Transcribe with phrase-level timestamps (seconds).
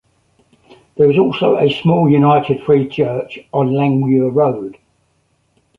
[0.97, 4.79] There is also a small United Free Church on Langmuir Road.